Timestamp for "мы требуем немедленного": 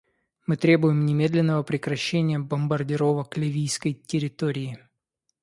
0.47-1.61